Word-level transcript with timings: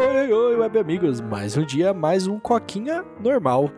Oi, 0.00 0.32
oi, 0.32 0.56
web 0.56 0.78
amigos, 0.78 1.20
mais 1.20 1.58
um 1.58 1.62
dia, 1.62 1.92
mais 1.92 2.26
um 2.26 2.38
coquinha 2.38 3.04
normal. 3.22 3.70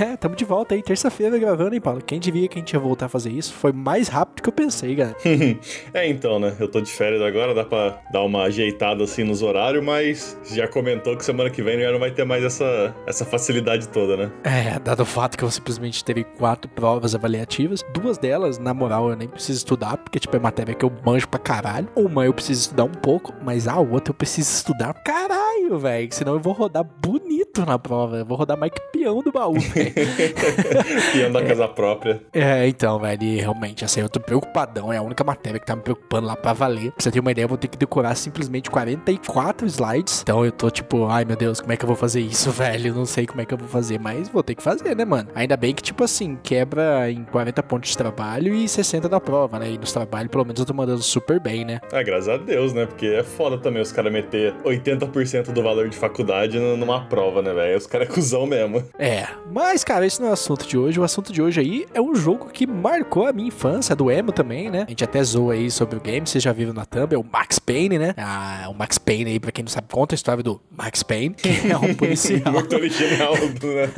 É, 0.00 0.16
tamo 0.16 0.34
de 0.34 0.46
volta 0.46 0.74
aí, 0.74 0.82
terça-feira 0.82 1.38
gravando, 1.38 1.74
hein, 1.74 1.80
Paulo? 1.80 2.00
Quem 2.02 2.18
diria 2.18 2.48
que 2.48 2.58
a 2.58 2.58
gente 2.58 2.72
ia 2.72 2.80
voltar 2.80 3.04
a 3.04 3.08
fazer 3.10 3.28
isso? 3.28 3.52
Foi 3.52 3.70
mais 3.70 4.08
rápido 4.08 4.42
que 4.42 4.48
eu 4.48 4.52
pensei, 4.52 4.96
cara. 4.96 5.14
é, 5.92 6.08
então, 6.08 6.38
né? 6.38 6.56
Eu 6.58 6.68
tô 6.68 6.80
de 6.80 6.90
férias 6.90 7.20
agora, 7.20 7.52
dá 7.52 7.64
pra 7.66 8.00
dar 8.10 8.22
uma 8.22 8.44
ajeitada 8.44 9.04
assim 9.04 9.24
nos 9.24 9.42
horários, 9.42 9.84
mas 9.84 10.38
já 10.50 10.66
comentou 10.66 11.14
que 11.18 11.22
semana 11.22 11.50
que 11.50 11.62
vem 11.62 11.78
já 11.78 11.92
não 11.92 11.98
vai 11.98 12.10
ter 12.10 12.24
mais 12.24 12.42
essa, 12.42 12.94
essa 13.06 13.26
facilidade 13.26 13.88
toda, 13.88 14.16
né? 14.16 14.32
É, 14.42 14.78
dado 14.78 15.02
o 15.02 15.04
fato 15.04 15.36
que 15.36 15.44
eu 15.44 15.50
simplesmente 15.50 16.02
teve 16.02 16.24
quatro 16.24 16.70
provas 16.70 17.14
avaliativas, 17.14 17.84
duas 17.92 18.16
delas, 18.16 18.58
na 18.58 18.72
moral, 18.72 19.10
eu 19.10 19.16
nem 19.16 19.28
preciso 19.28 19.58
estudar, 19.58 19.98
porque, 19.98 20.18
tipo, 20.18 20.34
é 20.34 20.40
matéria 20.40 20.74
que 20.74 20.84
eu 20.84 20.90
manjo 21.04 21.28
pra 21.28 21.38
caralho. 21.38 21.90
Uma 21.94 22.24
eu 22.24 22.32
preciso 22.32 22.62
estudar 22.62 22.84
um 22.84 22.92
pouco, 22.92 23.34
mas 23.44 23.68
a 23.68 23.78
outra 23.78 24.12
eu 24.12 24.14
preciso 24.14 24.50
estudar 24.50 24.94
caralho, 24.94 25.78
velho. 25.78 26.08
Senão 26.10 26.32
eu 26.32 26.40
vou 26.40 26.54
rodar 26.54 26.84
bonito 26.84 27.66
na 27.66 27.78
prova. 27.78 28.16
Eu 28.16 28.24
vou 28.24 28.38
rodar 28.38 28.56
mais 28.56 28.72
que 28.72 28.80
peão 28.90 29.22
do 29.22 29.30
baú, 29.30 29.60
velho. 29.60 29.89
Piano 31.12 31.34
da 31.34 31.44
casa 31.44 31.68
própria. 31.68 32.22
É, 32.32 32.66
então, 32.66 32.98
velho, 32.98 33.20
realmente, 33.38 33.84
assim, 33.84 34.00
eu 34.00 34.08
tô 34.08 34.20
preocupadão. 34.20 34.92
É 34.92 34.96
a 34.98 35.02
única 35.02 35.24
matéria 35.24 35.58
que 35.58 35.66
tá 35.66 35.76
me 35.76 35.82
preocupando 35.82 36.26
lá 36.26 36.36
pra 36.36 36.52
valer. 36.52 36.92
Pra 36.92 37.02
você 37.02 37.10
ter 37.10 37.20
uma 37.20 37.30
ideia, 37.30 37.44
eu 37.44 37.48
vou 37.48 37.58
ter 37.58 37.68
que 37.68 37.78
decorar 37.78 38.14
simplesmente 38.14 38.70
44 38.70 39.66
slides. 39.66 40.22
Então 40.22 40.44
eu 40.44 40.52
tô 40.52 40.70
tipo, 40.70 41.06
ai 41.06 41.24
meu 41.24 41.36
Deus, 41.36 41.60
como 41.60 41.72
é 41.72 41.76
que 41.76 41.84
eu 41.84 41.86
vou 41.86 41.96
fazer 41.96 42.20
isso, 42.20 42.50
velho? 42.52 42.94
Não 42.94 43.06
sei 43.06 43.26
como 43.26 43.40
é 43.40 43.44
que 43.44 43.54
eu 43.54 43.58
vou 43.58 43.68
fazer, 43.68 43.98
mas 43.98 44.28
vou 44.28 44.42
ter 44.42 44.54
que 44.54 44.62
fazer, 44.62 44.94
né, 44.94 45.04
mano? 45.04 45.28
Ainda 45.34 45.56
bem 45.56 45.74
que, 45.74 45.82
tipo 45.82 46.04
assim, 46.04 46.38
quebra 46.42 47.10
em 47.10 47.24
40 47.24 47.62
pontos 47.62 47.90
de 47.90 47.96
trabalho 47.96 48.54
e 48.54 48.68
60 48.68 49.08
da 49.08 49.20
prova, 49.20 49.58
né? 49.58 49.70
E 49.70 49.78
nos 49.78 49.92
trabalhos, 49.92 50.30
pelo 50.30 50.44
menos, 50.44 50.60
eu 50.60 50.66
tô 50.66 50.74
mandando 50.74 51.02
super 51.02 51.40
bem, 51.40 51.64
né? 51.64 51.80
Ah, 51.92 52.02
graças 52.02 52.28
a 52.28 52.36
Deus, 52.36 52.72
né? 52.72 52.86
Porque 52.86 53.06
é 53.06 53.22
foda 53.22 53.58
também 53.58 53.82
os 53.82 53.92
caras 53.92 54.12
meter 54.12 54.54
80% 54.64 55.52
do 55.52 55.62
valor 55.62 55.88
de 55.88 55.96
faculdade 55.96 56.58
numa 56.58 57.04
prova, 57.06 57.42
né, 57.42 57.52
velho? 57.52 57.76
Os 57.76 57.86
caras 57.86 58.08
é 58.08 58.12
cuzão 58.12 58.46
mesmo. 58.46 58.82
É, 58.98 59.26
mas 59.50 59.79
mas, 59.80 59.84
cara, 59.84 60.06
esse 60.06 60.20
não 60.20 60.26
é 60.28 60.30
o 60.30 60.34
assunto 60.34 60.66
de 60.66 60.76
hoje. 60.76 61.00
O 61.00 61.04
assunto 61.04 61.32
de 61.32 61.40
hoje 61.40 61.58
aí 61.58 61.86
é 61.94 62.02
um 62.02 62.14
jogo 62.14 62.50
que 62.50 62.66
marcou 62.66 63.26
a 63.26 63.32
minha 63.32 63.48
infância, 63.48 63.96
do 63.96 64.10
emo 64.10 64.30
também, 64.30 64.68
né? 64.68 64.84
A 64.86 64.90
gente 64.90 65.02
até 65.02 65.22
zoa 65.24 65.54
aí 65.54 65.70
sobre 65.70 65.96
o 65.96 66.00
game, 66.00 66.26
vocês 66.26 66.44
já 66.44 66.52
viram 66.52 66.74
na 66.74 66.84
thumb, 66.84 67.14
é 67.14 67.18
o 67.18 67.24
Max 67.24 67.58
Payne, 67.58 67.98
né? 67.98 68.14
Ah, 68.18 68.66
o 68.68 68.74
Max 68.74 68.98
Payne 68.98 69.30
aí, 69.30 69.40
pra 69.40 69.50
quem 69.50 69.64
não 69.64 69.70
sabe, 69.70 69.88
conta 69.90 70.14
a 70.14 70.16
história 70.16 70.42
do 70.42 70.60
Max 70.70 71.02
Payne, 71.02 71.34
que 71.34 71.48
é 71.70 71.78
um 71.78 71.94
policial. 71.96 72.52
Muito 72.52 72.76
original, 72.76 73.32
né? 73.32 73.88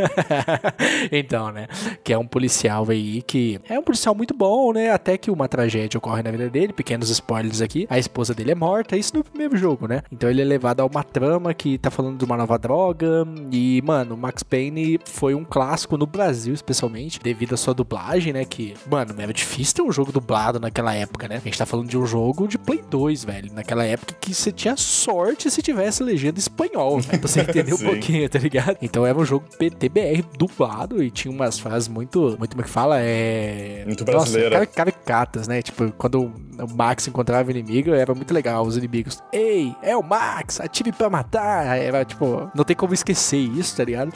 então, 1.10 1.50
né? 1.50 1.66
Que 2.05 2.12
é 2.12 2.19
um 2.19 2.28
policial 2.28 2.86
aí 2.88 3.20
que 3.22 3.58
é 3.69 3.77
um 3.77 3.83
policial 3.83 4.14
muito 4.14 4.34
bom, 4.34 4.72
né? 4.72 4.92
Até 4.92 5.19
que 5.19 5.33
uma 5.33 5.48
tragédia 5.48 5.98
ocorre 5.98 6.22
na 6.22 6.30
vida 6.30 6.48
dele, 6.48 6.72
pequenos 6.72 7.10
spoilers 7.10 7.60
aqui. 7.60 7.88
A 7.91 7.98
esposa 7.98 8.33
dele 8.33 8.53
é 8.53 8.55
morta, 8.55 8.97
isso 8.97 9.16
no 9.16 9.25
primeiro 9.25 9.56
jogo, 9.56 9.88
né? 9.88 10.03
Então 10.12 10.30
ele 10.30 10.42
é 10.42 10.44
levado 10.44 10.78
a 10.78 10.84
uma 10.84 11.03
trama 11.03 11.53
que 11.53 11.77
tá 11.77 11.91
falando 11.91 12.19
de 12.19 12.25
uma 12.25 12.36
nova 12.36 12.56
droga. 12.56 13.27
E, 13.50 13.83
mano, 13.84 14.14
o 14.14 14.19
Max 14.19 14.44
Payne 14.44 15.00
foi 15.05 15.34
um 15.34 15.44
clássico 15.44 15.72
clássico 15.73 15.97
no 15.97 16.06
Brasil, 16.06 16.53
especialmente, 16.53 17.19
devido 17.19 17.55
à 17.55 17.56
sua 17.56 17.73
dublagem, 17.73 18.33
né? 18.33 18.45
Que, 18.45 18.75
mano, 18.91 19.15
era 19.19 19.33
difícil 19.33 19.77
ter 19.77 19.83
um 19.83 19.91
jogo 19.91 20.12
dublado 20.12 20.61
naquela 20.61 20.95
época, 20.95 21.27
né? 21.27 21.37
A 21.37 21.41
gente 21.41 21.56
tá 21.56 21.65
falando 21.65 21.89
de 21.89 21.97
um 21.97 22.05
jogo 22.05 22.47
de 22.47 22.59
Play 22.59 22.83
2, 22.91 23.25
velho. 23.25 23.53
Naquela 23.55 23.84
época 23.84 24.15
que 24.20 24.34
você 24.34 24.53
tinha 24.53 24.77
sorte 24.77 25.50
se 25.50 25.62
tivesse 25.62 26.03
legenda 26.03 26.39
espanhol, 26.39 26.98
né? 26.98 27.19
Pra 27.19 27.28
você 27.28 27.41
entender 27.48 27.73
um 27.73 27.78
pouquinho, 27.78 28.28
tá 28.28 28.39
ligado? 28.39 28.77
Então 28.83 29.06
era 29.06 29.17
um 29.17 29.25
jogo 29.25 29.47
PTBR 29.59 30.23
dublado 30.39 31.03
e 31.03 31.11
tinha 31.11 31.33
umas 31.33 31.59
frases 31.59 31.89
muito, 31.89 32.37
muito, 32.39 32.50
como 32.50 32.61
é 32.61 32.65
que 32.65 32.70
fala? 32.70 33.00
É. 33.00 33.84
Muito 33.87 34.05
brasileira. 34.05 34.59
Nossa, 34.59 34.67
caricatas, 34.67 35.48
né? 35.48 35.62
Tipo, 35.62 35.91
quando 35.93 36.25
o 36.25 36.77
Max 36.77 37.09
encontrava 37.09 37.48
o 37.48 37.50
inimigo, 37.50 37.95
era 37.95 38.15
muito 38.15 38.34
legal. 38.34 38.66
Os 38.66 38.77
inimigos, 38.77 39.22
ei, 39.32 39.75
é 39.82 39.97
o 39.97 40.03
Max, 40.03 40.61
ative 40.61 40.93
pra 40.93 41.09
matar. 41.09 41.78
Era 41.78 42.05
tipo, 42.05 42.50
não 42.55 42.65
tem 42.65 42.77
como 42.77 42.93
esquecer 42.93 43.38
isso, 43.38 43.75
tá 43.75 43.84
ligado? 43.84 44.12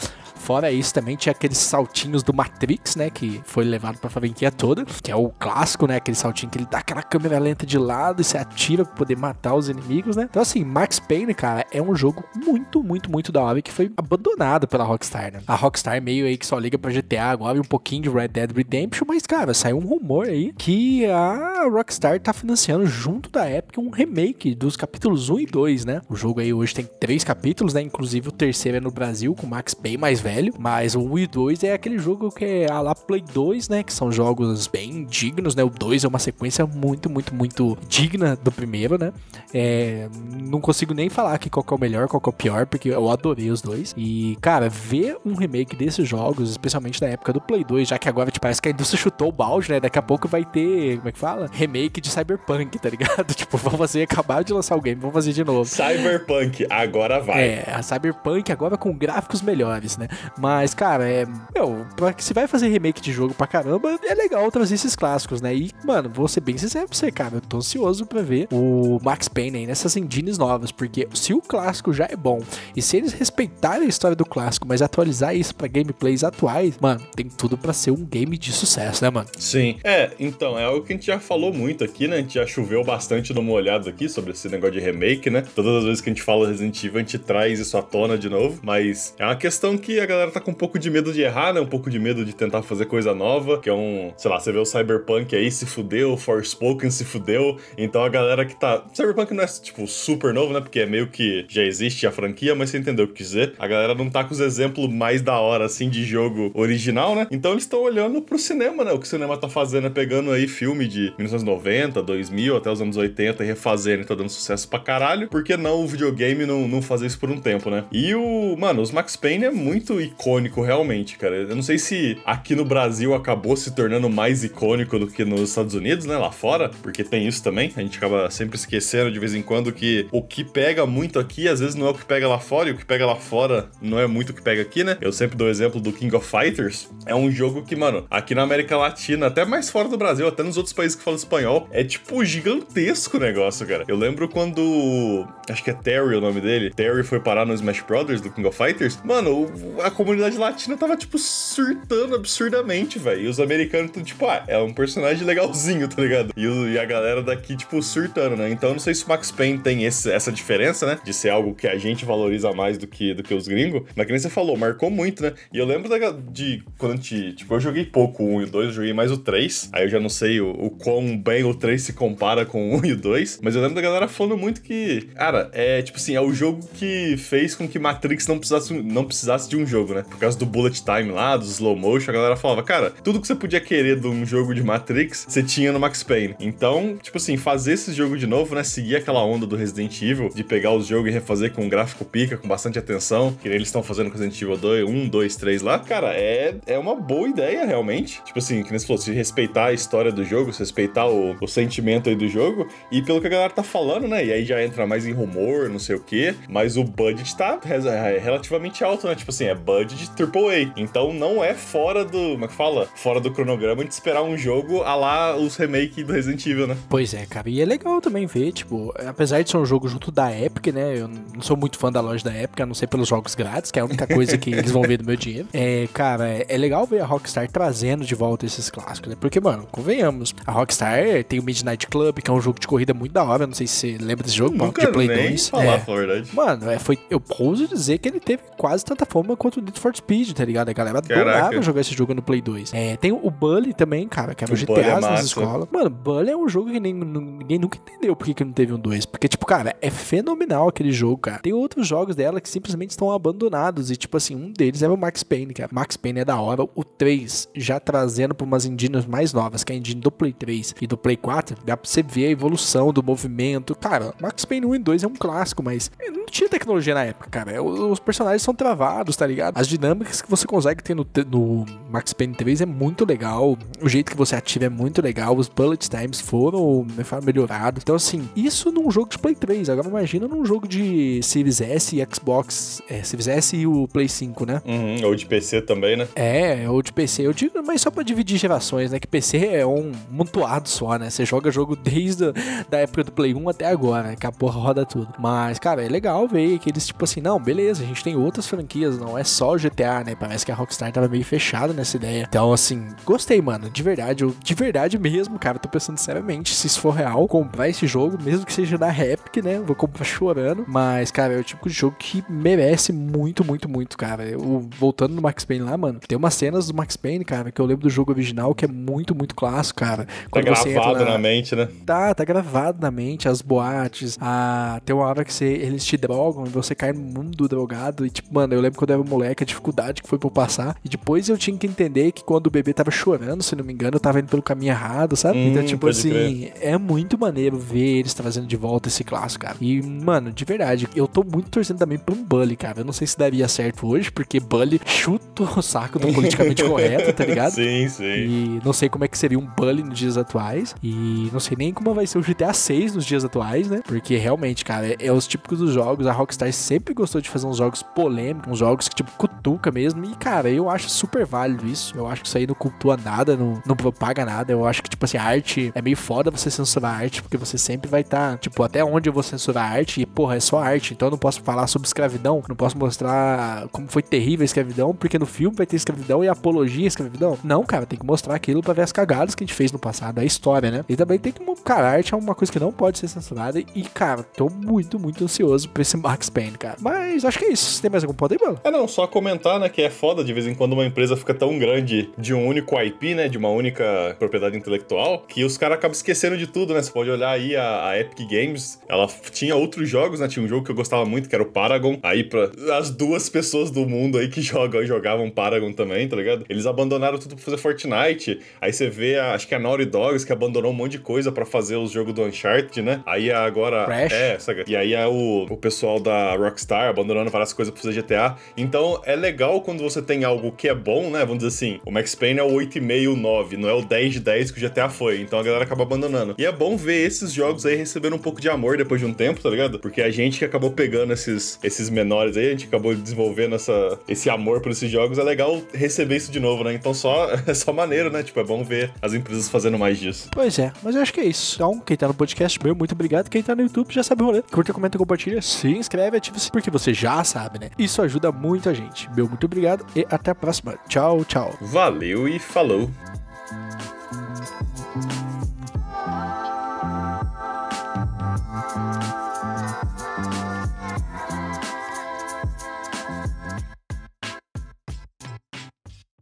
Fora 0.46 0.70
isso, 0.70 0.94
também 0.94 1.16
tinha 1.16 1.32
aqueles 1.32 1.58
saltinhos 1.58 2.22
do 2.22 2.32
Matrix, 2.32 2.94
né? 2.94 3.10
Que 3.10 3.42
foi 3.44 3.64
levado 3.64 3.98
pra 3.98 4.08
franquia 4.08 4.48
toda. 4.48 4.84
Que 5.02 5.10
é 5.10 5.16
o 5.16 5.28
clássico, 5.28 5.88
né? 5.88 5.96
Aquele 5.96 6.16
saltinho 6.16 6.48
que 6.52 6.56
ele 6.58 6.68
dá 6.70 6.78
aquela 6.78 7.02
câmera 7.02 7.36
lenta 7.40 7.66
de 7.66 7.76
lado 7.76 8.22
e 8.22 8.24
se 8.24 8.38
atira 8.38 8.84
pra 8.84 8.94
poder 8.94 9.16
matar 9.16 9.56
os 9.56 9.68
inimigos, 9.68 10.14
né? 10.14 10.28
Então, 10.30 10.40
assim, 10.40 10.62
Max 10.62 11.00
Payne, 11.00 11.34
cara, 11.34 11.66
é 11.72 11.82
um 11.82 11.96
jogo 11.96 12.22
muito, 12.36 12.80
muito, 12.80 13.10
muito 13.10 13.32
da 13.32 13.42
hora 13.42 13.60
que 13.60 13.72
foi 13.72 13.90
abandonado 13.96 14.68
pela 14.68 14.84
Rockstar, 14.84 15.32
né? 15.32 15.40
A 15.48 15.56
Rockstar 15.56 16.00
meio 16.00 16.26
aí 16.26 16.36
que 16.36 16.46
só 16.46 16.56
liga 16.60 16.78
pra 16.78 16.92
GTA 16.92 17.24
agora 17.24 17.58
e 17.58 17.60
um 17.60 17.64
pouquinho 17.64 18.02
de 18.02 18.08
Red 18.08 18.28
Dead 18.28 18.52
Redemption, 18.56 19.04
mas, 19.04 19.26
cara, 19.26 19.52
saiu 19.52 19.78
um 19.78 19.84
rumor 19.84 20.28
aí 20.28 20.52
que 20.56 21.04
a 21.06 21.68
Rockstar 21.68 22.20
tá 22.20 22.32
financiando 22.32 22.86
junto 22.86 23.30
da 23.30 23.50
Epic 23.50 23.78
um 23.78 23.90
remake 23.90 24.54
dos 24.54 24.76
capítulos 24.76 25.28
1 25.28 25.40
e 25.40 25.46
2, 25.46 25.84
né? 25.84 26.02
O 26.08 26.14
jogo 26.14 26.38
aí 26.38 26.54
hoje 26.54 26.72
tem 26.72 26.88
três 27.00 27.24
capítulos, 27.24 27.74
né? 27.74 27.82
Inclusive 27.82 28.28
o 28.28 28.32
terceiro 28.32 28.78
é 28.78 28.80
no 28.80 28.92
Brasil, 28.92 29.34
com 29.34 29.48
Max 29.48 29.74
bem 29.74 29.96
mais 29.96 30.20
velho 30.20 30.35
velho, 30.36 30.54
mas 30.58 30.94
o 30.94 31.00
1 31.00 31.18
e 31.18 31.26
2 31.26 31.64
é 31.64 31.72
aquele 31.72 31.98
jogo 31.98 32.30
que 32.30 32.44
é 32.44 32.70
a 32.70 32.80
lá 32.80 32.94
Play 32.94 33.22
2, 33.32 33.68
né? 33.68 33.82
Que 33.82 33.92
são 33.92 34.12
jogos 34.12 34.66
bem 34.66 35.04
dignos, 35.04 35.54
né? 35.54 35.64
O 35.64 35.70
2 35.70 36.04
é 36.04 36.08
uma 36.08 36.18
sequência 36.18 36.66
muito, 36.66 37.08
muito, 37.08 37.34
muito 37.34 37.78
digna 37.88 38.36
do 38.36 38.52
primeiro, 38.52 38.98
né? 38.98 39.12
É, 39.54 40.08
não 40.42 40.60
consigo 40.60 40.92
nem 40.92 41.08
falar 41.08 41.34
aqui 41.34 41.48
qual 41.48 41.64
é 41.70 41.74
o 41.74 41.78
melhor, 41.78 42.08
qual 42.08 42.22
é 42.24 42.28
o 42.28 42.32
pior, 42.32 42.66
porque 42.66 42.90
eu 42.90 43.10
adorei 43.10 43.50
os 43.50 43.62
dois. 43.62 43.94
E, 43.96 44.36
cara, 44.40 44.68
ver 44.68 45.16
um 45.24 45.34
remake 45.34 45.74
desses 45.74 46.06
jogos, 46.06 46.50
especialmente 46.50 47.00
da 47.00 47.08
época 47.08 47.32
do 47.32 47.40
Play 47.40 47.64
2, 47.64 47.88
já 47.88 47.98
que 47.98 48.08
agora 48.08 48.30
te 48.30 48.38
parece 48.38 48.60
que 48.60 48.68
a 48.68 48.72
indústria 48.72 49.00
chutou 49.00 49.28
o 49.28 49.32
balde, 49.32 49.70
né? 49.70 49.80
Daqui 49.80 49.98
a 49.98 50.02
pouco 50.02 50.28
vai 50.28 50.44
ter, 50.44 50.96
como 50.98 51.08
é 51.08 51.12
que 51.12 51.18
fala? 51.18 51.48
Remake 51.52 52.00
de 52.00 52.10
Cyberpunk, 52.10 52.78
tá 52.78 52.90
ligado? 52.90 53.32
tipo, 53.34 53.56
vão 53.56 53.78
fazer, 53.78 54.02
acabar 54.02 54.44
de 54.44 54.52
lançar 54.52 54.76
o 54.76 54.80
game, 54.80 55.00
vão 55.00 55.10
fazer 55.10 55.32
de 55.32 55.44
novo. 55.44 55.64
Cyberpunk, 55.64 56.66
agora 56.68 57.20
vai. 57.20 57.42
É, 57.42 57.72
a 57.74 57.82
Cyberpunk 57.82 58.52
agora 58.52 58.76
com 58.76 58.92
gráficos 58.92 59.40
melhores, 59.40 59.96
né? 59.96 60.08
Mas, 60.38 60.74
cara, 60.74 61.08
é. 61.08 61.26
Meu, 61.54 61.86
pra 61.96 62.12
que 62.12 62.22
se 62.22 62.34
vai 62.34 62.46
fazer 62.46 62.68
remake 62.68 63.00
de 63.00 63.12
jogo 63.12 63.34
pra 63.34 63.46
caramba, 63.46 63.98
é 64.04 64.14
legal 64.14 64.50
trazer 64.50 64.74
esses 64.74 64.96
clássicos, 64.96 65.40
né? 65.40 65.54
E, 65.54 65.70
mano, 65.84 66.10
vou 66.12 66.28
ser 66.28 66.40
bem 66.40 66.56
sincero 66.56 66.86
pra 66.88 66.96
você, 66.96 67.10
cara. 67.10 67.36
Eu 67.36 67.40
tô 67.40 67.58
ansioso 67.58 68.06
pra 68.06 68.22
ver 68.22 68.48
o 68.52 68.98
Max 69.02 69.28
Payne 69.28 69.58
aí 69.58 69.66
nessas 69.66 69.96
engines 69.96 70.38
novas. 70.38 70.70
Porque 70.72 71.08
se 71.14 71.32
o 71.32 71.40
clássico 71.40 71.92
já 71.92 72.06
é 72.10 72.16
bom, 72.16 72.40
e 72.74 72.82
se 72.82 72.96
eles 72.96 73.12
respeitarem 73.12 73.86
a 73.86 73.88
história 73.88 74.16
do 74.16 74.24
clássico, 74.24 74.66
mas 74.66 74.82
atualizar 74.82 75.34
isso 75.34 75.54
pra 75.54 75.68
gameplays 75.68 76.24
atuais, 76.24 76.76
mano, 76.80 77.00
tem 77.14 77.28
tudo 77.28 77.56
pra 77.56 77.72
ser 77.72 77.90
um 77.90 78.04
game 78.04 78.36
de 78.38 78.52
sucesso, 78.52 79.04
né, 79.04 79.10
mano? 79.10 79.28
Sim. 79.38 79.78
É, 79.84 80.12
então, 80.18 80.58
é 80.58 80.64
algo 80.64 80.84
que 80.84 80.92
a 80.92 80.96
gente 80.96 81.06
já 81.06 81.18
falou 81.18 81.52
muito 81.52 81.84
aqui, 81.84 82.08
né? 82.08 82.16
A 82.16 82.20
gente 82.20 82.34
já 82.34 82.46
choveu 82.46 82.84
bastante 82.84 83.32
no 83.32 83.42
molhado 83.42 83.88
aqui 83.88 84.08
sobre 84.08 84.32
esse 84.32 84.48
negócio 84.48 84.72
de 84.72 84.80
remake, 84.80 85.30
né? 85.30 85.42
Todas 85.54 85.76
as 85.76 85.84
vezes 85.84 86.00
que 86.00 86.10
a 86.10 86.12
gente 86.12 86.22
fala 86.22 86.48
Resident 86.48 86.82
Evil, 86.82 86.96
a 86.96 87.00
gente 87.00 87.18
traz 87.18 87.58
isso 87.58 87.76
à 87.76 87.82
tona 87.82 88.16
de 88.18 88.28
novo. 88.28 88.60
Mas 88.62 89.14
é 89.18 89.24
uma 89.24 89.36
questão 89.36 89.76
que 89.76 90.00
a 90.00 90.06
galera 90.16 90.30
tá 90.30 90.40
com 90.40 90.50
um 90.50 90.54
pouco 90.54 90.78
de 90.78 90.90
medo 90.90 91.12
de 91.12 91.22
errar, 91.22 91.52
né? 91.52 91.60
Um 91.60 91.66
pouco 91.66 91.90
de 91.90 91.98
medo 91.98 92.24
de 92.24 92.34
tentar 92.34 92.62
fazer 92.62 92.86
coisa 92.86 93.14
nova, 93.14 93.60
que 93.60 93.68
é 93.68 93.72
um, 93.72 94.12
sei 94.16 94.30
lá, 94.30 94.40
você 94.40 94.52
vê 94.52 94.58
o 94.58 94.64
Cyberpunk 94.64 95.34
aí 95.34 95.50
se 95.50 95.66
fudeu, 95.66 96.12
o 96.12 96.16
Forspoken 96.16 96.90
se 96.90 97.04
fudeu, 97.04 97.58
então 97.76 98.02
a 98.02 98.08
galera 98.08 98.44
que 98.44 98.58
tá. 98.58 98.84
Cyberpunk 98.92 99.32
não 99.34 99.44
é, 99.44 99.46
tipo, 99.46 99.86
super 99.86 100.32
novo, 100.32 100.52
né? 100.52 100.60
Porque 100.60 100.80
é 100.80 100.86
meio 100.86 101.08
que 101.08 101.44
já 101.48 101.62
existe 101.62 102.06
a 102.06 102.12
franquia, 102.12 102.54
mas 102.54 102.70
você 102.70 102.78
entendeu 102.78 103.04
o 103.04 103.08
que 103.08 103.22
dizer. 103.22 103.54
A 103.58 103.66
galera 103.66 103.94
não 103.94 104.08
tá 104.08 104.24
com 104.24 104.32
os 104.32 104.40
exemplos 104.40 104.88
mais 104.92 105.22
da 105.22 105.38
hora, 105.38 105.64
assim, 105.64 105.88
de 105.88 106.04
jogo 106.04 106.50
original, 106.54 107.14
né? 107.14 107.26
Então 107.30 107.52
eles 107.52 107.64
estão 107.64 107.80
olhando 107.82 108.22
pro 108.22 108.38
cinema, 108.38 108.84
né? 108.84 108.92
O 108.92 108.98
que 108.98 109.06
o 109.06 109.08
cinema 109.08 109.36
tá 109.36 109.48
fazendo 109.48 109.86
é 109.86 109.90
pegando 109.90 110.30
aí 110.30 110.46
filme 110.48 110.86
de 110.86 111.12
1990, 111.18 112.02
2000, 112.02 112.56
até 112.56 112.70
os 112.70 112.80
anos 112.80 112.96
80 112.96 113.42
e 113.42 113.46
refazendo, 113.46 114.04
tá 114.04 114.14
dando 114.14 114.28
sucesso 114.28 114.68
pra 114.68 114.78
caralho. 114.78 115.28
Por 115.28 115.42
que 115.42 115.56
não 115.56 115.82
o 115.82 115.86
videogame 115.86 116.46
não, 116.46 116.68
não 116.68 116.80
fazer 116.80 117.06
isso 117.06 117.18
por 117.18 117.30
um 117.30 117.40
tempo, 117.40 117.70
né? 117.70 117.84
E 117.92 118.14
o. 118.14 118.56
Mano, 118.56 118.82
os 118.82 118.90
Max 118.90 119.16
Payne 119.16 119.44
é 119.44 119.50
muito 119.50 120.00
icônico 120.06 120.62
realmente, 120.62 121.18
cara. 121.18 121.36
Eu 121.36 121.54
não 121.54 121.62
sei 121.62 121.78
se 121.78 122.18
aqui 122.24 122.54
no 122.54 122.64
Brasil 122.64 123.14
acabou 123.14 123.56
se 123.56 123.74
tornando 123.74 124.08
mais 124.08 124.44
icônico 124.44 124.98
do 124.98 125.06
que 125.06 125.24
nos 125.24 125.50
Estados 125.50 125.74
Unidos, 125.74 126.06
né? 126.06 126.16
Lá 126.16 126.32
fora, 126.32 126.70
porque 126.82 127.04
tem 127.04 127.26
isso 127.26 127.42
também. 127.42 127.72
A 127.76 127.80
gente 127.80 127.98
acaba 127.98 128.30
sempre 128.30 128.56
esquecendo 128.56 129.10
de 129.10 129.18
vez 129.18 129.34
em 129.34 129.42
quando 129.42 129.72
que 129.72 130.06
o 130.10 130.22
que 130.22 130.44
pega 130.44 130.86
muito 130.86 131.18
aqui, 131.18 131.48
às 131.48 131.60
vezes 131.60 131.74
não 131.74 131.86
é 131.86 131.90
o 131.90 131.94
que 131.94 132.04
pega 132.04 132.28
lá 132.28 132.38
fora, 132.38 132.68
e 132.68 132.72
o 132.72 132.76
que 132.76 132.84
pega 132.84 133.06
lá 133.06 133.16
fora 133.16 133.68
não 133.80 133.98
é 133.98 134.06
muito 134.06 134.30
o 134.30 134.34
que 134.34 134.42
pega 134.42 134.62
aqui, 134.62 134.82
né? 134.84 134.96
Eu 135.00 135.12
sempre 135.12 135.36
dou 135.36 135.46
o 135.46 135.50
exemplo 135.50 135.80
do 135.80 135.92
King 135.92 136.14
of 136.14 136.26
Fighters. 136.28 136.88
É 137.04 137.14
um 137.14 137.30
jogo 137.30 137.62
que, 137.62 137.76
mano, 137.76 138.06
aqui 138.10 138.34
na 138.34 138.42
América 138.42 138.76
Latina, 138.76 139.26
até 139.26 139.44
mais 139.44 139.70
fora 139.70 139.88
do 139.88 139.96
Brasil, 139.96 140.26
até 140.26 140.42
nos 140.42 140.56
outros 140.56 140.72
países 140.72 140.96
que 140.96 141.02
falam 141.02 141.16
espanhol, 141.16 141.68
é 141.70 141.84
tipo 141.84 142.24
gigantesco 142.24 143.16
o 143.16 143.20
negócio, 143.20 143.66
cara. 143.66 143.84
Eu 143.88 143.96
lembro 143.96 144.28
quando. 144.28 145.26
Acho 145.48 145.62
que 145.62 145.70
é 145.70 145.74
Terry 145.74 146.16
o 146.16 146.20
nome 146.20 146.40
dele. 146.40 146.70
Terry 146.70 147.02
foi 147.02 147.20
parar 147.20 147.46
no 147.46 147.54
Smash 147.54 147.82
Brothers 147.82 148.20
do 148.20 148.30
King 148.30 148.46
of 148.46 148.56
Fighters. 148.56 148.98
Mano, 149.04 149.46
a 149.82 149.90
comunidade 149.96 150.36
latina 150.36 150.76
tava, 150.76 150.96
tipo, 150.96 151.18
surtando 151.18 152.14
absurdamente, 152.14 152.98
velho. 152.98 153.22
E 153.22 153.28
os 153.28 153.40
americanos, 153.40 153.90
tipo, 154.04 154.26
ah, 154.26 154.44
é 154.46 154.58
um 154.58 154.72
personagem 154.72 155.26
legalzinho, 155.26 155.88
tá 155.88 156.02
ligado? 156.02 156.32
E, 156.36 156.44
e, 156.44 156.78
a 156.78 156.84
galera 156.84 157.22
daqui, 157.22 157.56
tipo, 157.56 157.82
surtando, 157.82 158.36
né? 158.36 158.50
Então, 158.50 158.72
não 158.72 158.78
sei 158.78 158.94
se 158.94 159.04
o 159.04 159.08
Max 159.08 159.30
Payne 159.30 159.58
tem 159.58 159.84
esse, 159.84 160.10
essa 160.10 160.30
diferença, 160.30 160.86
né? 160.86 160.98
De 161.02 161.14
ser 161.14 161.30
algo 161.30 161.54
que 161.54 161.66
a 161.66 161.78
gente 161.78 162.04
valoriza 162.04 162.52
mais 162.52 162.76
do 162.76 162.86
que, 162.86 163.14
do 163.14 163.22
que 163.22 163.32
os 163.32 163.48
gringos. 163.48 163.82
Mas 163.96 164.06
que 164.06 164.12
nem 164.12 164.20
você 164.20 164.28
falou, 164.28 164.56
marcou 164.56 164.90
muito, 164.90 165.22
né? 165.22 165.32
E 165.52 165.58
eu 165.58 165.64
lembro 165.64 165.88
da, 165.88 166.10
de 166.10 166.62
quando 166.76 166.92
a 166.92 166.96
gente, 166.96 167.32
tipo, 167.32 167.54
eu 167.54 167.60
joguei 167.60 167.84
pouco 167.86 168.22
o 168.22 168.36
1 168.36 168.40
e 168.42 168.44
o 168.44 168.46
2, 168.48 168.66
eu 168.66 168.72
joguei 168.72 168.92
mais 168.92 169.10
o 169.10 169.16
3. 169.16 169.70
Aí 169.72 169.84
eu 169.84 169.88
já 169.88 169.98
não 169.98 170.10
sei 170.10 170.40
o, 170.40 170.50
o 170.50 170.70
quão 170.70 171.16
bem 171.16 171.42
o 171.44 171.54
3 171.54 171.80
se 171.80 171.92
compara 171.94 172.44
com 172.44 172.74
o 172.74 172.80
1 172.80 172.84
e 172.84 172.92
o 172.92 172.96
2. 172.96 173.40
Mas 173.42 173.54
eu 173.54 173.62
lembro 173.62 173.76
da 173.76 173.80
galera 173.80 174.08
falando 174.08 174.36
muito 174.36 174.60
que, 174.60 175.08
cara, 175.14 175.50
é 175.54 175.80
tipo 175.80 175.96
assim, 175.96 176.14
é 176.14 176.20
o 176.20 176.32
jogo 176.32 176.60
que 176.74 177.16
fez 177.16 177.54
com 177.54 177.66
que 177.66 177.78
Matrix 177.78 178.26
não 178.26 178.38
precisasse, 178.38 178.74
não 178.74 179.04
precisasse 179.04 179.48
de 179.48 179.56
um 179.56 179.66
jogo, 179.66 179.75
né? 179.84 180.04
Por 180.08 180.18
causa 180.18 180.38
do 180.38 180.46
bullet 180.46 180.82
time 180.82 181.10
lá, 181.10 181.36
do 181.36 181.44
slow 181.44 181.76
motion, 181.76 182.10
a 182.10 182.14
galera 182.14 182.36
falava, 182.36 182.62
cara, 182.62 182.90
tudo 182.90 183.20
que 183.20 183.26
você 183.26 183.34
podia 183.34 183.60
querer 183.60 183.98
de 183.98 184.06
um 184.06 184.24
jogo 184.24 184.54
de 184.54 184.62
Matrix, 184.62 185.26
você 185.28 185.42
tinha 185.42 185.72
no 185.72 185.80
Max 185.80 186.02
Payne. 186.02 186.34
Então, 186.40 186.98
tipo 187.02 187.16
assim, 187.16 187.36
fazer 187.36 187.74
esse 187.74 187.92
jogo 187.92 188.16
de 188.16 188.26
novo, 188.26 188.54
né? 188.54 188.62
Seguir 188.62 188.96
aquela 188.96 189.24
onda 189.24 189.46
do 189.46 189.56
Resident 189.56 190.00
Evil, 190.00 190.30
de 190.34 190.44
pegar 190.44 190.72
os 190.72 190.86
jogos 190.86 191.08
e 191.08 191.12
refazer 191.12 191.52
com 191.52 191.62
um 191.62 191.68
gráfico 191.68 192.04
pica, 192.04 192.36
com 192.36 192.48
bastante 192.48 192.78
atenção, 192.78 193.36
que 193.40 193.48
eles 193.48 193.68
estão 193.68 193.82
fazendo 193.82 194.10
com 194.10 194.16
Resident 194.16 194.40
Evil 194.40 194.56
2, 194.56 194.84
1, 194.84 195.08
2, 195.08 195.36
3 195.36 195.62
lá, 195.62 195.78
cara, 195.78 196.14
é, 196.14 196.54
é 196.66 196.78
uma 196.78 196.94
boa 196.94 197.28
ideia, 197.28 197.64
realmente. 197.64 198.22
Tipo 198.24 198.38
assim, 198.38 198.62
que 198.62 198.70
nem 198.70 198.78
se 198.78 198.86
fosse 198.86 199.12
respeitar 199.12 199.66
a 199.66 199.72
história 199.72 200.12
do 200.12 200.24
jogo, 200.24 200.52
se 200.52 200.60
respeitar 200.60 201.06
o, 201.06 201.36
o 201.40 201.46
sentimento 201.46 202.08
aí 202.08 202.14
do 202.14 202.28
jogo, 202.28 202.66
e 202.90 203.02
pelo 203.02 203.20
que 203.20 203.26
a 203.26 203.30
galera 203.30 203.50
tá 203.50 203.62
falando, 203.62 204.08
né? 204.08 204.24
E 204.24 204.32
aí 204.32 204.44
já 204.44 204.62
entra 204.62 204.86
mais 204.86 205.06
em 205.06 205.12
rumor, 205.12 205.68
não 205.68 205.78
sei 205.78 205.96
o 205.96 206.00
que, 206.00 206.34
mas 206.48 206.76
o 206.76 206.84
budget 206.84 207.36
tá 207.36 207.58
é 207.64 208.18
relativamente 208.18 208.84
alto, 208.84 209.06
né? 209.06 209.14
Tipo 209.14 209.30
assim, 209.30 209.46
é 209.46 209.54
budget 209.66 210.10
AAA. 210.10 210.72
Então 210.76 211.12
não 211.12 211.42
é 211.42 211.52
fora 211.52 212.04
do. 212.04 212.32
Como 212.36 212.44
é 212.44 212.48
que 212.48 212.54
fala? 212.54 212.88
Fora 212.94 213.20
do 213.20 213.32
cronograma 213.32 213.84
de 213.84 213.92
esperar 213.92 214.22
um 214.22 214.38
jogo 214.38 214.82
a 214.82 214.94
lá 214.94 215.36
os 215.36 215.56
remakes 215.56 216.06
do 216.06 216.12
Resident 216.12 216.46
Evil, 216.46 216.68
né? 216.68 216.76
Pois 216.88 217.12
é, 217.12 217.26
cara. 217.26 217.50
E 217.50 217.60
é 217.60 217.64
legal 217.64 218.00
também 218.00 218.26
ver, 218.26 218.52
tipo, 218.52 218.94
apesar 219.06 219.42
de 219.42 219.50
ser 219.50 219.56
um 219.56 219.66
jogo 219.66 219.88
junto 219.88 220.12
da 220.12 220.32
Epic, 220.32 220.68
né? 220.68 220.98
Eu 220.98 221.08
não 221.08 221.42
sou 221.42 221.56
muito 221.56 221.78
fã 221.78 221.90
da 221.90 222.00
loja 222.00 222.22
da 222.22 222.34
Epic, 222.40 222.60
a 222.60 222.66
não 222.66 222.74
ser 222.74 222.86
pelos 222.86 223.08
jogos 223.08 223.34
grátis, 223.34 223.70
que 223.70 223.78
é 223.78 223.82
a 223.82 223.84
única 223.84 224.06
coisa 224.06 224.38
que 224.38 224.50
eles 224.52 224.70
vão 224.70 224.82
ver 224.82 224.98
do 224.98 225.04
meu 225.04 225.16
dinheiro. 225.16 225.48
É, 225.52 225.88
cara, 225.92 226.28
é, 226.28 226.46
é 226.48 226.56
legal 226.56 226.86
ver 226.86 227.00
a 227.00 227.06
Rockstar 227.06 227.50
trazendo 227.50 228.04
de 228.04 228.14
volta 228.14 228.46
esses 228.46 228.70
clássicos, 228.70 229.10
né? 229.10 229.16
Porque, 229.18 229.40
mano, 229.40 229.66
convenhamos, 229.70 230.34
a 230.46 230.52
Rockstar 230.52 231.24
tem 231.24 231.40
o 231.40 231.42
Midnight 231.42 231.86
Club, 231.88 232.18
que 232.18 232.30
é 232.30 232.32
um 232.32 232.40
jogo 232.40 232.60
de 232.60 232.66
corrida 232.66 232.94
muito 232.94 233.12
da 233.12 233.24
hora. 233.24 233.46
Não 233.46 233.54
sei 233.54 233.66
se 233.66 233.76
você 233.76 233.98
lembra 233.98 234.24
desse 234.24 234.36
jogo, 234.36 234.56
Nunca 234.56 234.86
de 234.86 234.92
Play 234.92 235.08
nem 235.08 235.28
2. 235.30 235.48
Falar, 235.48 235.64
é. 235.64 235.78
verdade. 235.78 236.30
Mano, 236.32 236.70
é, 236.70 236.78
foi, 236.78 236.98
eu 237.10 237.18
pouso 237.18 237.66
dizer 237.66 237.98
que 237.98 238.08
ele 238.08 238.20
teve 238.20 238.42
quase 238.56 238.84
tanta 238.84 239.04
fama 239.06 239.36
quanto 239.36 239.55
o 239.58 239.62
Need 239.62 239.78
for 239.78 239.94
Speed, 239.94 240.32
tá 240.32 240.44
ligado? 240.44 240.68
A 240.68 240.72
galera 240.72 240.98
adorava 240.98 241.60
jogar 241.62 241.80
esse 241.80 241.94
jogo 241.94 242.14
no 242.14 242.22
Play 242.22 242.40
2. 242.40 242.72
É, 242.74 242.96
tem 242.96 243.12
o 243.12 243.30
Bully 243.30 243.74
também, 243.74 244.06
cara, 244.08 244.34
que 244.34 244.44
era 244.44 244.52
o, 244.52 244.56
o 244.56 244.58
GTA 244.58 244.80
é 244.80 245.00
nas 245.00 245.24
escolas. 245.24 245.68
Mano, 245.70 245.90
Bully 245.90 246.30
é 246.30 246.36
um 246.36 246.48
jogo 246.48 246.70
que 246.70 246.80
nem, 246.80 246.92
ninguém 246.92 247.58
nunca 247.58 247.78
entendeu 247.78 248.14
por 248.14 248.24
que, 248.24 248.34
que 248.34 248.44
não 248.44 248.52
teve 248.52 248.72
um 248.72 248.78
2. 248.78 249.06
Porque, 249.06 249.28
tipo, 249.28 249.46
cara, 249.46 249.74
é 249.80 249.90
fenomenal 249.90 250.68
aquele 250.68 250.92
jogo, 250.92 251.18
cara. 251.18 251.38
Tem 251.38 251.52
outros 251.52 251.86
jogos 251.86 252.16
dela 252.16 252.40
que 252.40 252.48
simplesmente 252.48 252.90
estão 252.90 253.10
abandonados. 253.10 253.90
E, 253.90 253.96
tipo 253.96 254.16
assim, 254.16 254.34
um 254.34 254.50
deles 254.50 254.82
é 254.82 254.88
o 254.88 254.96
Max 254.96 255.22
Payne, 255.22 255.52
cara. 255.54 255.70
Max 255.72 255.96
Payne 255.96 256.20
é 256.20 256.24
da 256.24 256.40
hora. 256.40 256.62
O 256.74 256.84
3, 256.84 257.48
já 257.54 257.78
trazendo 257.78 258.34
pra 258.34 258.46
umas 258.46 258.64
engines 258.64 259.06
mais 259.06 259.32
novas, 259.32 259.64
que 259.64 259.72
é 259.72 259.76
a 259.76 259.78
engine 259.78 260.00
do 260.00 260.10
Play 260.10 260.32
3 260.32 260.74
e 260.80 260.86
do 260.86 260.96
Play 260.96 261.16
4, 261.16 261.56
dá 261.64 261.76
pra 261.76 261.88
você 261.88 262.02
ver 262.02 262.26
a 262.26 262.30
evolução 262.30 262.92
do 262.92 263.02
movimento. 263.02 263.74
Cara, 263.74 264.14
Max 264.20 264.44
Payne 264.44 264.66
1 264.66 264.74
e 264.74 264.78
2 264.78 265.02
é 265.04 265.06
um 265.06 265.14
clássico, 265.14 265.62
mas 265.62 265.90
não 266.12 266.26
tinha 266.26 266.48
tecnologia 266.48 266.94
na 266.94 267.04
época, 267.04 267.28
cara. 267.30 267.52
É, 267.52 267.60
os 267.60 268.00
personagens 268.00 268.42
são 268.42 268.54
travados, 268.54 269.16
tá 269.16 269.26
ligado? 269.26 269.45
As 269.54 269.68
dinâmicas 269.68 270.22
que 270.22 270.30
você 270.30 270.46
consegue 270.46 270.82
ter 270.82 270.94
no, 270.94 271.06
no 271.30 271.66
Max 271.90 272.12
Payne 272.12 272.34
3 272.34 272.62
é 272.62 272.66
muito 272.66 273.04
legal. 273.04 273.56
O 273.80 273.88
jeito 273.88 274.10
que 274.10 274.16
você 274.16 274.36
ativa 274.36 274.66
é 274.66 274.68
muito 274.68 275.02
legal. 275.02 275.36
Os 275.36 275.48
bullet 275.48 275.88
times 275.88 276.20
foram, 276.20 276.86
foram 277.04 277.24
melhorados. 277.24 277.82
Então, 277.82 277.94
assim, 277.94 278.28
isso 278.36 278.70
num 278.70 278.90
jogo 278.90 279.10
de 279.10 279.18
Play 279.18 279.34
3. 279.34 279.68
Agora 279.70 279.88
imagina 279.88 280.28
num 280.28 280.44
jogo 280.44 280.66
de 280.66 281.20
Series 281.22 281.60
S 281.60 281.96
e 281.96 282.06
Xbox. 282.14 282.82
É, 282.88 283.02
Series 283.02 283.28
S 283.28 283.56
e 283.56 283.66
o 283.66 283.88
Play 283.88 284.08
5, 284.08 284.46
né? 284.46 284.62
Uhum, 284.64 285.06
ou 285.06 285.14
de 285.14 285.26
PC 285.26 285.62
também, 285.62 285.96
né? 285.96 286.08
É, 286.14 286.68
ou 286.68 286.82
de 286.82 286.92
PC. 286.92 287.26
Eu 287.26 287.32
digo, 287.32 287.60
mas 287.66 287.80
só 287.80 287.90
pra 287.90 288.02
dividir 288.02 288.38
gerações, 288.38 288.90
né? 288.90 288.98
Que 289.00 289.06
PC 289.06 289.38
é 289.38 289.66
um 289.66 289.92
montoado 290.10 290.68
só, 290.68 290.98
né? 290.98 291.10
Você 291.10 291.24
joga 291.24 291.50
jogo 291.50 291.76
desde 291.76 292.26
a 292.28 292.76
da 292.76 292.78
época 292.78 293.04
do 293.04 293.12
Play 293.12 293.34
1 293.34 293.48
até 293.48 293.66
agora, 293.66 294.08
né? 294.08 294.16
Que 294.16 294.26
a 294.26 294.32
porra 294.32 294.60
roda 294.60 294.84
tudo. 294.84 295.08
Mas, 295.18 295.58
cara, 295.58 295.84
é 295.84 295.88
legal 295.88 296.26
ver 296.28 296.58
que 296.58 296.70
eles, 296.70 296.86
tipo 296.86 297.02
assim, 297.04 297.20
não, 297.20 297.40
beleza, 297.40 297.82
a 297.82 297.86
gente 297.86 298.02
tem 298.02 298.16
outras 298.16 298.46
franquias, 298.46 298.98
não 298.98 299.16
é 299.16 299.24
só 299.36 299.52
o 299.52 299.58
GTA, 299.58 300.02
né? 300.02 300.14
Parece 300.14 300.46
que 300.46 300.50
a 300.50 300.54
Rockstar 300.54 300.90
tava 300.90 301.08
meio 301.08 301.24
fechada 301.24 301.74
nessa 301.74 301.96
ideia. 301.96 302.26
Então, 302.26 302.52
assim, 302.52 302.88
gostei, 303.04 303.40
mano. 303.42 303.68
De 303.68 303.82
verdade, 303.82 304.24
eu, 304.24 304.34
de 304.42 304.54
verdade 304.54 304.98
mesmo, 304.98 305.38
cara, 305.38 305.58
tô 305.58 305.68
pensando 305.68 305.98
seriamente, 305.98 306.54
se 306.54 306.66
isso 306.66 306.80
for 306.80 306.92
real, 306.94 307.28
comprar 307.28 307.68
esse 307.68 307.86
jogo, 307.86 308.16
mesmo 308.22 308.46
que 308.46 308.52
seja 308.52 308.78
da 308.78 308.88
Epic, 308.88 309.44
né? 309.44 309.60
Vou 309.60 309.76
comprar 309.76 310.04
chorando. 310.04 310.64
Mas, 310.66 311.10
cara, 311.10 311.34
é 311.34 311.38
o 311.38 311.44
tipo 311.44 311.68
de 311.68 311.74
jogo 311.74 311.96
que 311.98 312.24
merece 312.28 312.92
muito, 312.92 313.44
muito, 313.44 313.68
muito, 313.68 313.98
cara. 313.98 314.24
Eu, 314.24 314.66
voltando 314.78 315.14
no 315.14 315.20
Max 315.20 315.44
Payne 315.44 315.64
lá, 315.64 315.76
mano, 315.76 316.00
tem 316.06 316.16
umas 316.16 316.34
cenas 316.34 316.68
do 316.68 316.74
Max 316.74 316.96
Payne, 316.96 317.24
cara, 317.24 317.52
que 317.52 317.60
eu 317.60 317.66
lembro 317.66 317.82
do 317.82 317.90
jogo 317.90 318.12
original 318.12 318.54
que 318.54 318.64
é 318.64 318.68
muito, 318.68 319.14
muito 319.14 319.34
clássico, 319.34 319.80
cara. 319.80 320.06
Tá 320.06 320.12
Quando 320.30 320.44
tá 320.46 320.64
gravado 320.64 321.04
na... 321.04 321.10
na 321.12 321.18
mente, 321.18 321.54
né? 321.54 321.68
Tá, 321.84 322.14
tá 322.14 322.24
gravado 322.24 322.80
na 322.80 322.90
mente, 322.90 323.28
as 323.28 323.42
boates, 323.42 324.16
a... 324.18 324.80
tem 324.84 324.96
uma 324.96 325.04
hora 325.04 325.24
que 325.24 325.32
você, 325.32 325.44
eles 325.44 325.84
te 325.84 325.96
drogam 325.98 326.46
e 326.46 326.48
você 326.48 326.74
cai 326.74 326.92
no 326.92 327.00
mundo 327.00 327.46
drogado. 327.46 328.06
E, 328.06 328.10
tipo, 328.10 328.32
mano, 328.32 328.54
eu 328.54 328.60
lembro 328.60 328.78
quando 328.78 328.90
eu 328.90 329.00
era 329.00 329.04
moleque, 329.08 329.25
a 329.30 329.46
dificuldade 329.46 330.02
que 330.02 330.08
foi 330.08 330.18
pra 330.18 330.26
eu 330.26 330.30
passar. 330.30 330.76
E 330.84 330.88
depois 330.88 331.28
eu 331.28 331.36
tinha 331.36 331.56
que 331.56 331.66
entender 331.66 332.12
que 332.12 332.24
quando 332.24 332.46
o 332.46 332.50
bebê 332.50 332.72
tava 332.72 332.90
chorando, 332.90 333.42
se 333.42 333.56
não 333.56 333.64
me 333.64 333.72
engano, 333.72 333.96
eu 333.96 334.00
tava 334.00 334.20
indo 334.20 334.28
pelo 334.28 334.42
caminho 334.42 334.70
errado, 334.70 335.16
sabe? 335.16 335.38
Hum, 335.38 335.48
então, 335.50 335.64
tipo 335.64 335.88
assim, 335.88 336.10
crer. 336.10 336.52
é 336.60 336.78
muito 336.78 337.18
maneiro 337.18 337.58
ver 337.58 337.98
eles 337.98 338.14
trazendo 338.14 338.46
de 338.46 338.56
volta 338.56 338.88
esse 338.88 339.04
clássico, 339.04 339.44
cara. 339.44 339.56
E, 339.60 339.82
mano, 339.82 340.32
de 340.32 340.44
verdade, 340.44 340.88
eu 340.94 341.06
tô 341.06 341.22
muito 341.22 341.50
torcendo 341.50 341.78
também 341.78 341.98
pra 341.98 342.14
um 342.14 342.22
Bully, 342.22 342.56
cara. 342.56 342.80
Eu 342.80 342.84
não 342.84 342.92
sei 342.92 343.06
se 343.06 343.18
daria 343.18 343.48
certo 343.48 343.86
hoje, 343.86 344.10
porque 344.10 344.40
Bully 344.40 344.80
chuta 344.84 345.25
o 345.42 345.62
saco 345.62 345.98
do 345.98 346.12
politicamente 346.12 346.62
correto, 346.62 347.12
tá 347.12 347.24
ligado? 347.24 347.52
Sim, 347.56 347.88
sim. 347.88 348.04
E 348.04 348.60
não 348.64 348.72
sei 348.72 348.88
como 348.88 349.04
é 349.04 349.08
que 349.08 349.16
seria 349.16 349.38
um 349.38 349.46
Bully 349.46 349.82
nos 349.82 349.98
dias 349.98 350.16
atuais. 350.16 350.74
E 350.82 351.28
não 351.32 351.40
sei 351.40 351.56
nem 351.56 351.72
como 351.72 351.94
vai 351.94 352.06
ser 352.06 352.18
o 352.18 352.22
GTA 352.22 352.52
6 352.52 352.94
nos 352.94 353.04
dias 353.04 353.24
atuais, 353.24 353.68
né? 353.68 353.80
Porque 353.84 354.16
realmente, 354.16 354.64
cara, 354.64 354.86
é, 354.86 354.96
é 354.98 355.12
os 355.12 355.26
típicos 355.26 355.58
dos 355.58 355.72
jogos. 355.72 356.06
A 356.06 356.12
Rockstar 356.12 356.52
sempre 356.52 356.94
gostou 356.94 357.20
de 357.20 357.28
fazer 357.28 357.46
uns 357.46 357.56
jogos 357.56 357.82
polêmicos, 357.82 358.52
uns 358.52 358.58
jogos 358.58 358.88
que, 358.88 358.94
tipo, 358.94 359.10
cutuca 359.12 359.70
mesmo. 359.70 360.04
E, 360.04 360.14
cara, 360.16 360.48
eu 360.50 360.68
acho 360.68 360.88
super 360.88 361.24
válido 361.24 361.66
isso. 361.66 361.96
Eu 361.96 362.06
acho 362.06 362.22
que 362.22 362.28
isso 362.28 362.38
aí 362.38 362.46
não 362.46 362.54
cultua 362.54 362.96
nada, 362.96 363.36
não, 363.36 363.60
não 363.66 363.76
propaga 363.76 364.24
nada. 364.24 364.52
Eu 364.52 364.66
acho 364.66 364.82
que, 364.82 364.90
tipo 364.90 365.04
assim, 365.04 365.16
a 365.16 365.22
arte 365.22 365.72
é 365.74 365.82
meio 365.82 365.96
foda 365.96 366.30
você 366.30 366.50
censurar 366.50 366.94
a 366.94 366.96
arte, 366.98 367.22
porque 367.22 367.36
você 367.36 367.58
sempre 367.58 367.90
vai 367.90 368.02
estar, 368.02 368.32
tá, 368.32 368.38
tipo, 368.38 368.62
até 368.62 368.84
onde 368.84 369.08
eu 369.08 369.12
vou 369.12 369.22
censurar 369.22 369.70
a 369.70 369.74
arte. 369.74 370.00
E, 370.00 370.06
porra, 370.06 370.36
é 370.36 370.40
só 370.40 370.58
arte. 370.58 370.94
Então 370.94 371.08
eu 371.08 371.12
não 371.12 371.18
posso 371.18 371.40
falar 371.42 371.66
sobre 371.66 371.86
escravidão, 371.86 372.42
não 372.48 372.56
posso 372.56 372.76
mostrar 372.78 373.68
como 373.68 373.86
foi 373.88 374.02
terrível 374.02 374.42
a 374.42 374.46
escravidão, 374.46 374.94
porque 374.94 375.18
no 375.18 375.25
filme 375.26 375.56
vai 375.56 375.66
ter 375.66 375.76
escravidão 375.76 376.24
e 376.24 376.28
apologia 376.28 376.84
à 376.84 376.88
escravidão. 376.88 377.38
Não, 377.44 377.64
cara, 377.64 377.86
tem 377.86 377.98
que 377.98 378.06
mostrar 378.06 378.34
aquilo 378.34 378.62
pra 378.62 378.72
ver 378.72 378.82
as 378.82 378.92
cagadas 378.92 379.34
que 379.34 379.44
a 379.44 379.46
gente 379.46 379.54
fez 379.54 379.72
no 379.72 379.78
passado, 379.78 380.18
a 380.18 380.24
história, 380.24 380.70
né? 380.70 380.84
E 380.88 380.96
também 380.96 381.18
tem 381.18 381.32
que, 381.32 381.44
cara, 381.62 381.88
a 381.88 381.90
arte 381.92 382.14
é 382.14 382.16
uma 382.16 382.34
coisa 382.34 382.52
que 382.52 382.58
não 382.58 382.72
pode 382.72 382.98
ser 382.98 383.08
censurada. 383.08 383.58
E, 383.58 383.82
cara, 383.82 384.22
tô 384.22 384.48
muito, 384.48 384.98
muito 384.98 385.24
ansioso 385.24 385.68
pra 385.68 385.82
esse 385.82 385.96
Max 385.96 386.30
Payne, 386.30 386.58
cara. 386.58 386.76
Mas 386.80 387.24
acho 387.24 387.38
que 387.38 387.46
é 387.46 387.52
isso. 387.52 387.80
Tem 387.80 387.90
mais 387.90 388.04
algum 388.04 388.14
ponto 388.14 388.32
aí, 388.32 388.38
mano? 388.40 388.60
É, 388.64 388.70
não, 388.70 388.86
só 388.86 389.06
comentar, 389.06 389.58
né, 389.58 389.68
que 389.68 389.82
é 389.82 389.90
foda 389.90 390.22
de 390.22 390.32
vez 390.32 390.46
em 390.46 390.54
quando 390.54 390.72
uma 390.72 390.84
empresa 390.84 391.16
fica 391.16 391.34
tão 391.34 391.58
grande 391.58 392.10
de 392.16 392.34
um 392.34 392.46
único 392.46 392.80
IP, 392.80 393.14
né, 393.14 393.28
de 393.28 393.38
uma 393.38 393.48
única 393.48 394.16
propriedade 394.18 394.56
intelectual, 394.56 395.24
que 395.26 395.44
os 395.44 395.56
caras 395.56 395.78
acabam 395.78 395.94
esquecendo 395.94 396.36
de 396.36 396.46
tudo, 396.46 396.74
né? 396.74 396.82
Você 396.82 396.90
pode 396.90 397.10
olhar 397.10 397.30
aí 397.30 397.56
a, 397.56 397.88
a, 397.88 398.00
Epic 398.00 398.28
Games, 398.28 398.80
ela 398.88 399.06
tinha 399.30 399.56
outros 399.56 399.88
jogos, 399.88 400.20
né? 400.20 400.28
Tinha 400.28 400.44
um 400.44 400.48
jogo 400.48 400.64
que 400.64 400.70
eu 400.70 400.74
gostava 400.74 401.04
muito, 401.04 401.28
que 401.28 401.34
era 401.34 401.42
o 401.42 401.46
Paragon. 401.46 401.98
Aí, 402.02 402.24
pra 402.24 402.50
as 402.76 402.90
duas 402.90 403.28
pessoas 403.28 403.70
do 403.70 403.86
mundo 403.86 404.18
aí 404.18 404.28
que 404.28 404.40
jogam 404.42 404.82
e 404.82 404.86
jogavam 404.86 405.15
Paragon 405.30 405.72
também, 405.72 406.08
tá 406.08 406.16
ligado? 406.16 406.44
Eles 406.48 406.66
abandonaram 406.66 407.18
tudo 407.18 407.34
pra 407.34 407.44
fazer 407.44 407.56
Fortnite. 407.56 408.40
Aí 408.60 408.72
você 408.72 408.88
vê, 408.88 409.18
a, 409.18 409.34
acho 409.34 409.46
que 409.46 409.54
a 409.54 409.58
Naughty 409.58 409.86
Dogs, 409.86 410.24
que 410.24 410.32
abandonou 410.32 410.70
um 410.70 410.74
monte 410.74 410.92
de 410.92 410.98
coisa 410.98 411.30
para 411.32 411.44
fazer 411.44 411.76
os 411.76 411.90
jogos 411.90 412.14
do 412.14 412.22
Uncharted, 412.22 412.82
né? 412.82 413.02
Aí 413.06 413.30
agora. 413.30 413.84
Crash. 413.84 414.12
É, 414.12 414.38
sabe? 414.38 414.64
E 414.66 414.76
aí 414.76 414.94
é 414.94 415.06
o, 415.06 415.46
o 415.48 415.56
pessoal 415.56 416.00
da 416.00 416.34
Rockstar 416.36 416.88
abandonando 416.88 417.30
várias 417.30 417.52
coisas 417.52 417.72
pra 417.72 417.82
fazer 417.82 418.00
GTA. 418.00 418.36
Então 418.56 419.00
é 419.04 419.16
legal 419.16 419.60
quando 419.60 419.82
você 419.82 420.02
tem 420.02 420.24
algo 420.24 420.52
que 420.52 420.68
é 420.68 420.74
bom, 420.74 421.10
né? 421.10 421.20
Vamos 421.20 421.38
dizer 421.38 421.48
assim, 421.48 421.80
o 421.84 421.90
Max 421.90 422.14
Payne 422.14 422.40
é 422.40 422.42
o 422.42 422.50
8,5, 422.50 423.16
9, 423.16 423.56
não 423.56 423.68
é 423.68 423.74
o 423.74 423.82
10 423.82 424.12
de 424.14 424.20
10 424.20 424.50
que 424.50 424.64
o 424.64 424.68
GTA 424.68 424.88
foi. 424.88 425.20
Então 425.20 425.38
a 425.38 425.42
galera 425.42 425.64
acaba 425.64 425.82
abandonando. 425.82 426.34
E 426.38 426.44
é 426.44 426.52
bom 426.52 426.76
ver 426.76 427.06
esses 427.06 427.32
jogos 427.32 427.66
aí 427.66 427.76
recebendo 427.76 428.16
um 428.16 428.18
pouco 428.18 428.40
de 428.40 428.48
amor 428.48 428.76
depois 428.76 429.00
de 429.00 429.06
um 429.06 429.12
tempo, 429.12 429.40
tá 429.40 429.50
ligado? 429.50 429.78
Porque 429.78 430.02
a 430.02 430.10
gente 430.10 430.38
que 430.38 430.44
acabou 430.44 430.70
pegando 430.70 431.12
esses, 431.12 431.58
esses 431.62 431.90
menores 431.90 432.36
aí, 432.36 432.48
a 432.48 432.50
gente 432.50 432.66
acabou 432.66 432.94
desenvolvendo 432.94 433.54
essa, 433.54 433.98
esse 434.08 434.28
amor 434.30 434.60
por 434.60 434.72
esses 434.72 434.90
jogos, 435.06 435.18
é 435.18 435.22
legal 435.22 435.62
receber 435.72 436.16
isso 436.16 436.30
de 436.30 436.40
novo, 436.40 436.64
né? 436.64 436.74
Então 436.74 436.92
só, 436.92 437.30
é 437.46 437.54
só 437.54 437.72
maneiro, 437.72 438.10
né? 438.10 438.22
Tipo, 438.22 438.40
é 438.40 438.44
bom 438.44 438.62
ver 438.64 438.92
as 439.00 439.14
empresas 439.14 439.48
fazendo 439.48 439.78
mais 439.78 439.98
disso. 439.98 440.28
Pois 440.32 440.58
é, 440.58 440.72
mas 440.82 440.94
eu 440.94 441.02
acho 441.02 441.12
que 441.12 441.20
é 441.20 441.24
isso. 441.24 441.56
Então, 441.56 441.80
quem 441.80 441.96
tá 441.96 442.08
no 442.08 442.14
podcast, 442.14 442.58
meu, 442.62 442.74
muito 442.74 442.92
obrigado. 442.92 443.28
Quem 443.28 443.42
tá 443.42 443.54
no 443.54 443.62
YouTube 443.62 443.92
já 443.92 444.02
sabe 444.02 444.22
o 444.22 444.26
rolê. 444.26 444.42
Curta, 444.42 444.72
comenta, 444.72 444.98
compartilha, 444.98 445.40
se 445.40 445.68
inscreve, 445.68 446.16
ativa-se, 446.16 446.50
porque 446.50 446.70
você 446.70 446.92
já 446.92 447.22
sabe, 447.24 447.58
né? 447.58 447.70
Isso 447.78 448.02
ajuda 448.02 448.32
muito 448.32 448.68
a 448.68 448.74
gente. 448.74 449.08
Meu 449.14 449.28
muito 449.28 449.46
obrigado 449.46 449.86
e 449.94 450.06
até 450.10 450.30
a 450.30 450.34
próxima. 450.34 450.76
Tchau, 450.88 451.24
tchau. 451.24 451.54
Valeu 451.60 452.28
e 452.28 452.38
falou. 452.38 452.90